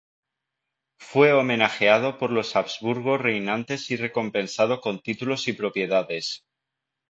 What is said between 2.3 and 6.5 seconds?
los Habsburgo reinantes y recompensado con títulos y propiedades.